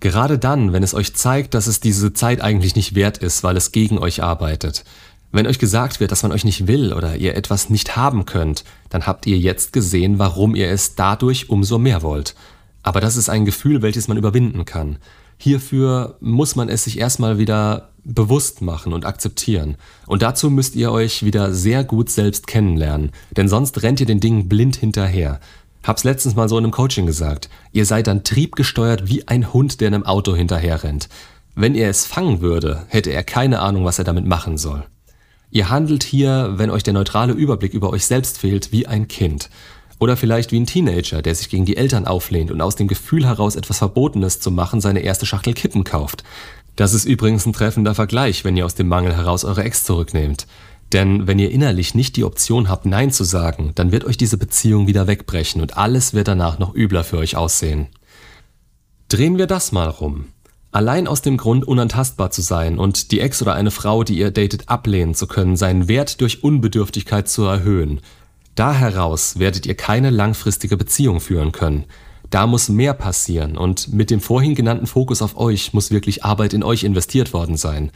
Gerade 0.00 0.38
dann, 0.38 0.72
wenn 0.72 0.82
es 0.82 0.94
euch 0.94 1.14
zeigt, 1.14 1.54
dass 1.54 1.66
es 1.66 1.80
diese 1.80 2.12
Zeit 2.12 2.42
eigentlich 2.42 2.76
nicht 2.76 2.94
wert 2.94 3.18
ist, 3.18 3.42
weil 3.42 3.56
es 3.56 3.72
gegen 3.72 3.98
euch 3.98 4.22
arbeitet, 4.22 4.84
wenn 5.36 5.46
euch 5.46 5.58
gesagt 5.58 6.00
wird, 6.00 6.12
dass 6.12 6.22
man 6.22 6.32
euch 6.32 6.44
nicht 6.44 6.66
will 6.66 6.92
oder 6.92 7.16
ihr 7.16 7.36
etwas 7.36 7.70
nicht 7.70 7.96
haben 7.96 8.26
könnt, 8.26 8.64
dann 8.88 9.06
habt 9.06 9.26
ihr 9.26 9.38
jetzt 9.38 9.72
gesehen, 9.72 10.18
warum 10.18 10.54
ihr 10.54 10.70
es 10.70 10.94
dadurch 10.94 11.50
umso 11.50 11.78
mehr 11.78 12.02
wollt. 12.02 12.34
Aber 12.82 13.00
das 13.00 13.16
ist 13.16 13.28
ein 13.28 13.44
Gefühl, 13.44 13.82
welches 13.82 14.08
man 14.08 14.16
überwinden 14.16 14.64
kann. 14.64 14.98
Hierfür 15.38 16.16
muss 16.20 16.56
man 16.56 16.68
es 16.68 16.84
sich 16.84 16.98
erstmal 16.98 17.38
wieder 17.38 17.90
bewusst 18.04 18.62
machen 18.62 18.92
und 18.92 19.04
akzeptieren. 19.04 19.76
Und 20.06 20.22
dazu 20.22 20.50
müsst 20.50 20.76
ihr 20.76 20.92
euch 20.92 21.24
wieder 21.24 21.52
sehr 21.52 21.84
gut 21.84 22.08
selbst 22.08 22.46
kennenlernen, 22.46 23.10
denn 23.36 23.48
sonst 23.48 23.82
rennt 23.82 24.00
ihr 24.00 24.06
den 24.06 24.20
Dingen 24.20 24.48
blind 24.48 24.76
hinterher. 24.76 25.40
Hab's 25.82 26.04
letztens 26.04 26.36
mal 26.36 26.48
so 26.48 26.56
in 26.56 26.64
einem 26.64 26.72
Coaching 26.72 27.06
gesagt. 27.06 27.48
Ihr 27.72 27.84
seid 27.84 28.06
dann 28.06 28.24
triebgesteuert 28.24 29.08
wie 29.08 29.28
ein 29.28 29.52
Hund, 29.52 29.80
der 29.80 29.88
einem 29.88 30.06
Auto 30.06 30.34
hinterherrennt. 30.34 31.08
Wenn 31.54 31.74
er 31.74 31.90
es 31.90 32.06
fangen 32.06 32.40
würde, 32.40 32.86
hätte 32.88 33.10
er 33.10 33.24
keine 33.24 33.60
Ahnung, 33.60 33.84
was 33.84 33.98
er 33.98 34.04
damit 34.04 34.26
machen 34.26 34.58
soll. 34.58 34.84
Ihr 35.50 35.70
handelt 35.70 36.02
hier, 36.02 36.54
wenn 36.56 36.70
euch 36.70 36.82
der 36.82 36.94
neutrale 36.94 37.32
Überblick 37.32 37.72
über 37.72 37.90
euch 37.90 38.06
selbst 38.06 38.38
fehlt, 38.38 38.72
wie 38.72 38.86
ein 38.86 39.08
Kind. 39.08 39.48
Oder 39.98 40.16
vielleicht 40.16 40.52
wie 40.52 40.60
ein 40.60 40.66
Teenager, 40.66 41.22
der 41.22 41.34
sich 41.34 41.48
gegen 41.48 41.64
die 41.64 41.76
Eltern 41.76 42.06
auflehnt 42.06 42.50
und 42.50 42.60
aus 42.60 42.76
dem 42.76 42.88
Gefühl 42.88 43.26
heraus 43.26 43.56
etwas 43.56 43.78
Verbotenes 43.78 44.40
zu 44.40 44.50
machen 44.50 44.80
seine 44.80 45.00
erste 45.00 45.24
Schachtel 45.24 45.54
Kippen 45.54 45.84
kauft. 45.84 46.22
Das 46.74 46.92
ist 46.92 47.06
übrigens 47.06 47.46
ein 47.46 47.54
treffender 47.54 47.94
Vergleich, 47.94 48.44
wenn 48.44 48.56
ihr 48.56 48.66
aus 48.66 48.74
dem 48.74 48.88
Mangel 48.88 49.16
heraus 49.16 49.44
eure 49.44 49.64
Ex 49.64 49.84
zurücknehmt. 49.84 50.46
Denn 50.92 51.26
wenn 51.26 51.38
ihr 51.38 51.50
innerlich 51.50 51.94
nicht 51.94 52.16
die 52.16 52.24
Option 52.24 52.68
habt, 52.68 52.84
Nein 52.84 53.10
zu 53.10 53.24
sagen, 53.24 53.72
dann 53.74 53.90
wird 53.90 54.04
euch 54.04 54.18
diese 54.18 54.36
Beziehung 54.36 54.86
wieder 54.86 55.06
wegbrechen 55.06 55.62
und 55.62 55.78
alles 55.78 56.12
wird 56.12 56.28
danach 56.28 56.58
noch 56.58 56.74
übler 56.74 57.02
für 57.02 57.18
euch 57.18 57.36
aussehen. 57.36 57.88
Drehen 59.08 59.38
wir 59.38 59.46
das 59.46 59.72
mal 59.72 59.88
rum. 59.88 60.26
Allein 60.76 61.08
aus 61.08 61.22
dem 61.22 61.38
Grund, 61.38 61.66
unantastbar 61.66 62.30
zu 62.30 62.42
sein 62.42 62.78
und 62.78 63.10
die 63.10 63.20
Ex 63.20 63.40
oder 63.40 63.54
eine 63.54 63.70
Frau, 63.70 64.04
die 64.04 64.18
ihr 64.18 64.30
datet, 64.30 64.68
ablehnen 64.68 65.14
zu 65.14 65.26
können, 65.26 65.56
seinen 65.56 65.88
Wert 65.88 66.20
durch 66.20 66.44
Unbedürftigkeit 66.44 67.30
zu 67.30 67.44
erhöhen. 67.44 68.02
Da 68.56 68.74
heraus 68.74 69.38
werdet 69.38 69.64
ihr 69.64 69.74
keine 69.74 70.10
langfristige 70.10 70.76
Beziehung 70.76 71.20
führen 71.20 71.50
können. 71.50 71.86
Da 72.28 72.46
muss 72.46 72.68
mehr 72.68 72.92
passieren 72.92 73.56
und 73.56 73.90
mit 73.94 74.10
dem 74.10 74.20
vorhin 74.20 74.54
genannten 74.54 74.86
Fokus 74.86 75.22
auf 75.22 75.38
euch 75.38 75.72
muss 75.72 75.90
wirklich 75.90 76.24
Arbeit 76.24 76.52
in 76.52 76.62
euch 76.62 76.84
investiert 76.84 77.32
worden 77.32 77.56
sein. 77.56 77.90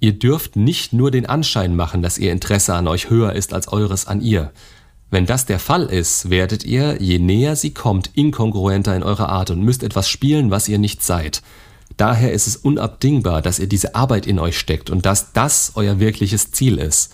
Ihr 0.00 0.12
dürft 0.12 0.56
nicht 0.56 0.92
nur 0.92 1.10
den 1.10 1.24
Anschein 1.24 1.74
machen, 1.74 2.02
dass 2.02 2.18
ihr 2.18 2.32
Interesse 2.32 2.74
an 2.74 2.86
euch 2.86 3.08
höher 3.08 3.32
ist 3.32 3.54
als 3.54 3.68
eures 3.68 4.06
an 4.06 4.20
ihr. 4.20 4.52
Wenn 5.10 5.24
das 5.24 5.46
der 5.46 5.58
Fall 5.58 5.84
ist, 5.84 6.28
werdet 6.28 6.64
ihr, 6.64 7.00
je 7.00 7.18
näher 7.18 7.56
sie 7.56 7.72
kommt, 7.72 8.10
inkongruenter 8.12 8.94
in 8.94 9.04
eurer 9.04 9.30
Art 9.30 9.48
und 9.48 9.62
müsst 9.62 9.82
etwas 9.82 10.10
spielen, 10.10 10.50
was 10.50 10.68
ihr 10.68 10.78
nicht 10.78 11.02
seid. 11.02 11.40
Daher 11.96 12.32
ist 12.32 12.46
es 12.46 12.56
unabdingbar, 12.56 13.40
dass 13.40 13.58
ihr 13.58 13.68
diese 13.68 13.94
Arbeit 13.94 14.26
in 14.26 14.38
euch 14.38 14.58
steckt 14.58 14.90
und 14.90 15.06
dass 15.06 15.32
das 15.32 15.72
euer 15.76 15.98
wirkliches 15.98 16.50
Ziel 16.50 16.78
ist. 16.78 17.12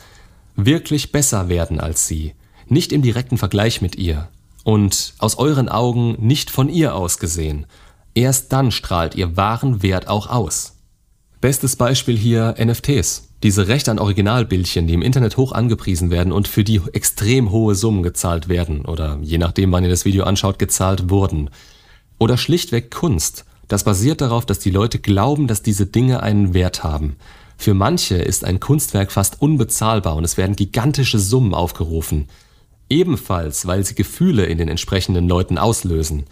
Wirklich 0.57 1.13
besser 1.13 1.49
werden 1.49 1.81
als 1.81 2.09
sie, 2.09 2.35
nicht 2.67 2.93
im 2.93 3.03
direkten 3.03 3.39
Vergleich 3.39 3.81
mit 3.81 3.97
ihr 3.97 4.29
und 4.65 5.15
aus 5.19 5.39
euren 5.39 5.69
Augen 5.69 6.17
nicht 6.19 6.51
von 6.51 6.69
ihr 6.69 6.95
aus 6.95 7.19
gesehen. 7.19 7.67
Erst 8.15 8.53
dann 8.53 8.71
strahlt 8.71 9.15
ihr 9.15 9.37
wahren 9.37 9.83
Wert 9.83 10.09
auch 10.09 10.29
aus. 10.29 10.77
Bestes 11.41 11.77
Beispiel 11.77 12.17
hier 12.17 12.55
NFTs. 12.63 13.29
Diese 13.43 13.67
Rechte 13.67 13.91
an 13.91 13.99
Originalbildchen, 13.99 14.87
die 14.87 14.95
im 14.95 15.03
Internet 15.03 15.37
hoch 15.37 15.51
angepriesen 15.53 16.11
werden 16.11 16.33
und 16.33 16.47
für 16.47 16.63
die 16.63 16.81
extrem 16.93 17.51
hohe 17.51 17.75
Summen 17.75 18.05
gezahlt 18.05 18.49
werden 18.49 18.85
oder 18.85 19.19
je 19.23 19.39
nachdem, 19.39 19.73
wann 19.73 19.83
ihr 19.83 19.91
das 19.91 20.05
Video 20.05 20.25
anschaut, 20.25 20.61
gezahlt 20.61 21.11
wurden. 21.11 21.51
Oder 22.19 22.37
schlichtweg 22.37 22.93
Kunst, 22.93 23.45
das 23.73 23.85
basiert 23.85 24.21
darauf, 24.21 24.45
dass 24.45 24.59
die 24.59 24.71
Leute 24.71 24.99
glauben, 24.99 25.47
dass 25.47 25.63
diese 25.63 25.87
Dinge 25.87 26.23
einen 26.23 26.53
Wert 26.53 26.85
haben. 26.85 27.17
Für 27.57 27.73
manche 27.73 28.17
ist 28.17 28.45
ein 28.45 28.61
Kunstwerk 28.61 29.11
fast 29.11 29.41
unbezahlbar 29.41 30.17
und 30.17 30.25
es 30.25 30.37
werden 30.37 30.57
gigantische 30.57 31.19
Summen 31.19 31.55
aufgerufen. 31.55 32.29
Ebenfalls, 32.91 33.67
weil 33.67 33.83
sie 33.87 33.95
Gefühle 33.95 34.45
in 34.45 34.59
den 34.59 34.69
entsprechenden 34.69 35.27
Leuten 35.27 35.57
auslösen. 35.57 36.25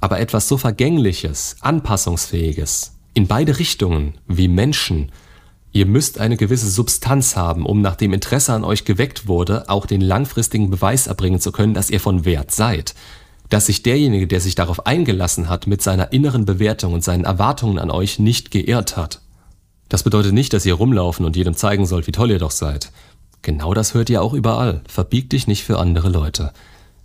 Aber 0.00 0.20
etwas 0.20 0.48
so 0.48 0.56
Vergängliches, 0.56 1.56
Anpassungsfähiges, 1.60 2.94
in 3.12 3.26
beide 3.26 3.58
Richtungen, 3.58 4.14
wie 4.26 4.48
Menschen, 4.48 5.12
ihr 5.72 5.84
müsst 5.84 6.18
eine 6.18 6.38
gewisse 6.38 6.70
Substanz 6.70 7.36
haben, 7.36 7.66
um 7.66 7.82
nachdem 7.82 8.14
Interesse 8.14 8.54
an 8.54 8.64
euch 8.64 8.86
geweckt 8.86 9.28
wurde, 9.28 9.68
auch 9.68 9.84
den 9.84 10.00
langfristigen 10.00 10.70
Beweis 10.70 11.08
erbringen 11.08 11.40
zu 11.40 11.52
können, 11.52 11.74
dass 11.74 11.90
ihr 11.90 12.00
von 12.00 12.24
Wert 12.24 12.52
seid. 12.52 12.94
Dass 13.48 13.66
sich 13.66 13.82
derjenige, 13.82 14.26
der 14.26 14.40
sich 14.40 14.54
darauf 14.54 14.86
eingelassen 14.86 15.48
hat, 15.48 15.66
mit 15.66 15.82
seiner 15.82 16.12
inneren 16.12 16.44
Bewertung 16.44 16.94
und 16.94 17.04
seinen 17.04 17.24
Erwartungen 17.24 17.78
an 17.78 17.90
euch 17.90 18.18
nicht 18.18 18.50
geirrt 18.50 18.96
hat. 18.96 19.20
Das 19.88 20.02
bedeutet 20.02 20.32
nicht, 20.32 20.52
dass 20.52 20.66
ihr 20.66 20.74
rumlaufen 20.74 21.24
und 21.24 21.36
jedem 21.36 21.54
zeigen 21.54 21.86
sollt, 21.86 22.06
wie 22.06 22.12
toll 22.12 22.30
ihr 22.30 22.40
doch 22.40 22.50
seid. 22.50 22.90
Genau 23.42 23.72
das 23.74 23.94
hört 23.94 24.10
ihr 24.10 24.22
auch 24.22 24.32
überall. 24.32 24.82
Verbiegt 24.88 25.32
dich 25.32 25.46
nicht 25.46 25.64
für 25.64 25.78
andere 25.78 26.08
Leute. 26.08 26.52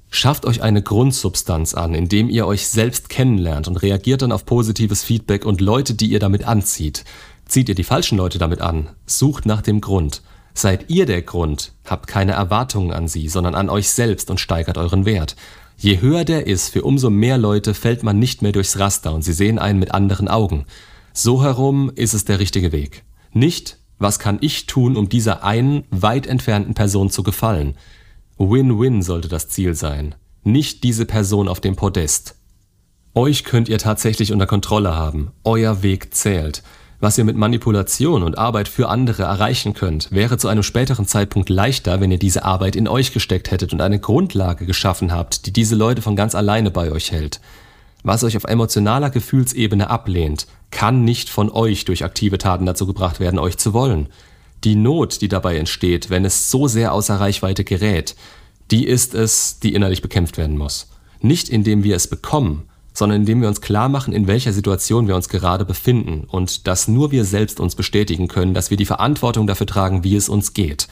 Schafft 0.10 0.45
euch 0.45 0.62
eine 0.62 0.81
Grundsubstanz 0.81 1.74
an, 1.74 1.93
indem 1.93 2.29
ihr 2.29 2.45
euch 2.45 2.67
selbst 2.67 3.07
kennenlernt 3.07 3.67
und 3.67 3.77
reagiert 3.81 4.24
dann 4.24 4.33
auf 4.33 4.45
positives 4.45 5.03
Feedback 5.03 5.45
und 5.45 5.62
Leute, 5.62 5.93
die 5.93 6.07
ihr 6.07 6.19
damit 6.19 6.43
anzieht. 6.43 7.05
Zieht 7.45 7.69
ihr 7.69 7.75
die 7.75 7.83
falschen 7.83 8.17
Leute 8.17 8.39
damit 8.39 8.60
an, 8.60 8.89
sucht 9.05 9.45
nach 9.45 9.62
dem 9.62 9.79
Grund. 9.79 10.21
Seid 10.53 10.89
ihr 10.89 11.05
der 11.05 11.21
Grund, 11.21 11.71
habt 11.86 12.07
keine 12.07 12.33
Erwartungen 12.33 12.91
an 12.91 13.07
sie, 13.07 13.29
sondern 13.29 13.55
an 13.55 13.69
euch 13.69 13.89
selbst 13.89 14.29
und 14.29 14.39
steigert 14.39 14.77
euren 14.77 15.05
Wert. 15.05 15.38
Je 15.81 16.00
höher 16.00 16.25
der 16.25 16.45
ist, 16.45 16.69
für 16.69 16.83
umso 16.83 17.09
mehr 17.09 17.39
Leute 17.39 17.73
fällt 17.73 18.03
man 18.03 18.19
nicht 18.19 18.43
mehr 18.43 18.51
durchs 18.51 18.77
Raster 18.77 19.15
und 19.15 19.23
sie 19.23 19.33
sehen 19.33 19.57
einen 19.57 19.79
mit 19.79 19.95
anderen 19.95 20.27
Augen. 20.27 20.65
So 21.11 21.41
herum 21.41 21.91
ist 21.95 22.13
es 22.13 22.23
der 22.23 22.39
richtige 22.39 22.71
Weg. 22.71 23.03
Nicht, 23.33 23.79
was 23.97 24.19
kann 24.19 24.38
ich 24.41 24.67
tun, 24.67 24.95
um 24.95 25.09
dieser 25.09 25.43
einen 25.43 25.85
weit 25.89 26.27
entfernten 26.27 26.75
Person 26.75 27.09
zu 27.09 27.23
gefallen. 27.23 27.73
Win-win 28.38 29.01
sollte 29.01 29.27
das 29.27 29.50
Ziel 29.50 29.73
sein. 29.73 30.13
Nicht 30.43 30.83
diese 30.83 31.07
Person 31.07 31.47
auf 31.47 31.59
dem 31.59 31.75
Podest. 31.75 32.35
Euch 33.15 33.43
könnt 33.43 33.67
ihr 33.67 33.79
tatsächlich 33.79 34.31
unter 34.31 34.45
Kontrolle 34.45 34.93
haben. 34.95 35.31
Euer 35.43 35.81
Weg 35.81 36.13
zählt. 36.13 36.61
Was 37.01 37.17
ihr 37.17 37.24
mit 37.24 37.36
Manipulation 37.36 38.22
und 38.22 38.38
Arbeit 38.38 38.67
für 38.67 38.88
andere 38.88 39.24
erreichen 39.24 39.74
könnt, 39.74 40.12
wäre 40.12 40.38
zu 40.38 40.48
einem 40.48 40.62
späteren 40.62 41.08
Zeitpunkt 41.08 41.50
leichter, 41.50 42.00
wenn 42.00 42.12
ihr 42.12 42.20
diese 42.20 42.46
Arbeit 42.46 42.75
in 42.75 42.88
euch 42.88 43.12
gesteckt 43.12 43.50
hättet 43.50 43.74
und 43.74 43.81
eine 43.81 43.98
Grundlage 43.98 44.67
geschaffen 44.67 45.12
habt, 45.12 45.48
die 45.48 45.51
diese 45.51 45.74
Leute 45.74 46.03
von 46.03 46.15
ganz 46.15 46.36
alleine 46.36 46.70
bei 46.70 46.91
euch 46.91 47.12
hält. 47.12 47.41
Was 48.03 48.24
euch 48.24 48.38
auf 48.38 48.43
emotionaler 48.43 49.10
Gefühlsebene 49.10 49.89
ablehnt, 49.89 50.46
kann 50.70 51.03
nicht 51.03 51.29
von 51.29 51.50
euch 51.50 51.86
durch 51.86 52.03
aktive 52.05 52.38
Taten 52.38 52.67
dazu 52.67 52.86
gebracht 52.86 53.20
werden, 53.20 53.39
euch 53.39 53.58
zu 53.58 53.74
wollen. 53.74 54.08
Die 54.63 54.75
Not, 54.75 55.22
die 55.22 55.27
dabei 55.27 55.58
entsteht, 55.58 56.12
wenn 56.12 56.24
es 56.24 56.51
so 56.51 56.67
sehr 56.67 56.93
außer 56.93 57.20
Reichweite 57.20 57.63
gerät, 57.63 58.15
die 58.70 58.86
ist 58.86 59.15
es, 59.15 59.58
die 59.58 59.74
innerlich 59.74 60.03
bekämpft 60.03 60.38
werden 60.38 60.55
muss. 60.55 60.91
Nicht 61.20 61.50
indem 61.50 61.84
wir 61.84 61.96
es 61.96 62.05
bekommen, 62.05 62.70
sondern 62.93 63.21
indem 63.21 63.41
wir 63.41 63.48
uns 63.48 63.62
klar 63.62 63.89
machen, 63.89 64.13
in 64.13 64.27
welcher 64.27 64.53
Situation 64.53 65.07
wir 65.07 65.15
uns 65.15 65.29
gerade 65.29 65.65
befinden 65.65 66.25
und 66.27 66.67
dass 66.67 66.88
nur 66.88 67.12
wir 67.12 67.25
selbst 67.25 67.60
uns 67.60 67.75
bestätigen 67.75 68.27
können, 68.27 68.53
dass 68.53 68.69
wir 68.69 68.77
die 68.77 68.86
Verantwortung 68.86 69.48
dafür 69.48 69.67
tragen, 69.67 70.03
wie 70.03 70.15
es 70.15 70.29
uns 70.29 70.53
geht. 70.53 70.88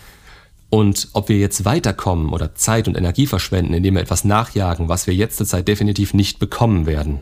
Und 0.70 1.10
ob 1.13 1.29
wir 1.29 1.38
jetzt 1.38 1.65
weiterkommen 1.65 2.29
oder 2.29 2.56
Zeit 2.56 2.88
und 2.88 2.96
Energie 2.96 3.25
verschwenden, 3.25 3.74
indem 3.74 3.96
wir 3.96 4.01
etwas 4.01 4.24
nachjagen, 4.24 4.88
was 4.88 5.08
wir 5.08 5.15
jetzt 5.15 5.38
zur 5.38 5.48
Zeit 5.48 5.68
definitiv 5.68 6.13
nicht 6.13 6.39
bekommen 6.39 6.86
werden. 6.86 7.22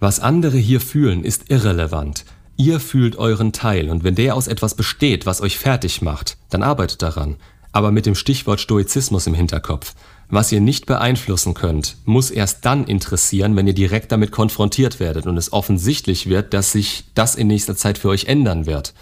Was 0.00 0.18
andere 0.18 0.56
hier 0.56 0.80
fühlen, 0.80 1.24
ist 1.24 1.50
irrelevant. 1.50 2.24
Ihr 2.56 2.80
fühlt 2.80 3.16
euren 3.16 3.52
Teil 3.52 3.88
und 3.88 4.04
wenn 4.04 4.14
der 4.14 4.34
aus 4.34 4.48
etwas 4.48 4.74
besteht, 4.74 5.26
was 5.26 5.40
euch 5.40 5.58
fertig 5.58 6.02
macht, 6.02 6.36
dann 6.50 6.62
arbeitet 6.62 7.02
daran. 7.02 7.36
Aber 7.72 7.92
mit 7.92 8.04
dem 8.04 8.14
Stichwort 8.14 8.60
Stoizismus 8.60 9.26
im 9.26 9.34
Hinterkopf. 9.34 9.94
Was 10.32 10.52
ihr 10.52 10.60
nicht 10.60 10.86
beeinflussen 10.86 11.54
könnt, 11.54 11.96
muss 12.04 12.30
erst 12.30 12.64
dann 12.64 12.86
interessieren, 12.86 13.56
wenn 13.56 13.66
ihr 13.66 13.74
direkt 13.74 14.12
damit 14.12 14.30
konfrontiert 14.30 15.00
werdet 15.00 15.26
und 15.26 15.36
es 15.36 15.52
offensichtlich 15.52 16.28
wird, 16.28 16.54
dass 16.54 16.70
sich 16.70 17.04
das 17.14 17.34
in 17.34 17.48
nächster 17.48 17.74
Zeit 17.76 17.98
für 17.98 18.08
euch 18.08 18.26
ändern 18.26 18.64
wird. 18.64 18.94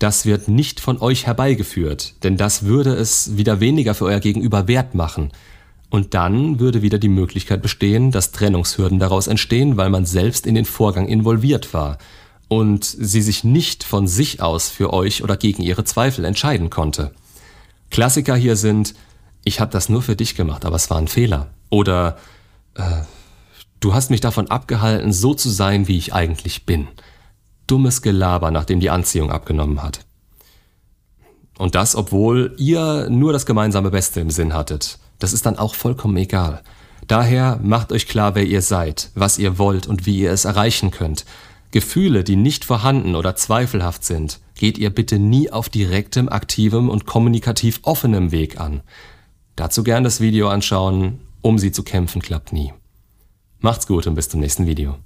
Das 0.00 0.26
wird 0.26 0.48
nicht 0.48 0.80
von 0.80 1.00
euch 1.00 1.24
herbeigeführt, 1.26 2.14
denn 2.24 2.36
das 2.36 2.64
würde 2.64 2.94
es 2.94 3.36
wieder 3.36 3.60
weniger 3.60 3.94
für 3.94 4.06
euer 4.06 4.18
Gegenüber 4.18 4.66
wert 4.66 4.96
machen. 4.96 5.30
Und 5.88 6.14
dann 6.14 6.58
würde 6.58 6.82
wieder 6.82 6.98
die 6.98 7.08
Möglichkeit 7.08 7.62
bestehen, 7.62 8.10
dass 8.10 8.32
Trennungshürden 8.32 8.98
daraus 8.98 9.28
entstehen, 9.28 9.76
weil 9.76 9.88
man 9.88 10.04
selbst 10.04 10.48
in 10.48 10.56
den 10.56 10.64
Vorgang 10.64 11.06
involviert 11.06 11.72
war 11.74 11.98
und 12.48 12.84
sie 12.84 13.22
sich 13.22 13.44
nicht 13.44 13.84
von 13.84 14.08
sich 14.08 14.42
aus 14.42 14.68
für 14.68 14.92
euch 14.92 15.22
oder 15.22 15.36
gegen 15.36 15.62
ihre 15.62 15.84
Zweifel 15.84 16.24
entscheiden 16.24 16.70
konnte. 16.70 17.12
Klassiker 17.90 18.34
hier 18.34 18.56
sind, 18.56 18.94
ich 19.46 19.60
habe 19.60 19.70
das 19.70 19.88
nur 19.88 20.02
für 20.02 20.16
dich 20.16 20.34
gemacht, 20.34 20.66
aber 20.66 20.76
es 20.76 20.90
war 20.90 20.98
ein 20.98 21.08
Fehler. 21.08 21.46
Oder 21.70 22.18
äh, 22.74 22.82
du 23.80 23.94
hast 23.94 24.10
mich 24.10 24.20
davon 24.20 24.50
abgehalten, 24.50 25.12
so 25.12 25.32
zu 25.32 25.48
sein, 25.48 25.88
wie 25.88 25.96
ich 25.96 26.12
eigentlich 26.12 26.66
bin 26.66 26.88
dummes 27.66 28.02
Gelaber, 28.02 28.50
nachdem 28.50 28.80
die 28.80 28.90
Anziehung 28.90 29.30
abgenommen 29.30 29.82
hat. 29.82 30.00
Und 31.58 31.74
das, 31.74 31.96
obwohl 31.96 32.54
ihr 32.58 33.08
nur 33.10 33.32
das 33.32 33.46
gemeinsame 33.46 33.90
Beste 33.90 34.20
im 34.20 34.30
Sinn 34.30 34.54
hattet. 34.54 34.98
Das 35.18 35.32
ist 35.32 35.46
dann 35.46 35.58
auch 35.58 35.74
vollkommen 35.74 36.16
egal. 36.18 36.62
Daher 37.06 37.58
macht 37.62 37.92
euch 37.92 38.06
klar, 38.06 38.34
wer 38.34 38.44
ihr 38.44 38.62
seid, 38.62 39.10
was 39.14 39.38
ihr 39.38 39.58
wollt 39.58 39.86
und 39.86 40.06
wie 40.06 40.20
ihr 40.20 40.32
es 40.32 40.44
erreichen 40.44 40.90
könnt. 40.90 41.24
Gefühle, 41.70 42.24
die 42.24 42.36
nicht 42.36 42.64
vorhanden 42.64 43.14
oder 43.14 43.36
zweifelhaft 43.36 44.04
sind, 44.04 44.40
geht 44.54 44.78
ihr 44.78 44.90
bitte 44.90 45.18
nie 45.18 45.50
auf 45.50 45.68
direktem, 45.68 46.28
aktivem 46.28 46.88
und 46.88 47.06
kommunikativ 47.06 47.80
offenem 47.82 48.32
Weg 48.32 48.60
an. 48.60 48.82
Dazu 49.56 49.82
gern 49.82 50.04
das 50.04 50.20
Video 50.20 50.48
anschauen, 50.48 51.20
um 51.40 51.58
sie 51.58 51.72
zu 51.72 51.82
kämpfen 51.82 52.20
klappt 52.20 52.52
nie. 52.52 52.72
Macht's 53.60 53.86
gut 53.86 54.06
und 54.06 54.14
bis 54.14 54.28
zum 54.28 54.40
nächsten 54.40 54.66
Video. 54.66 54.96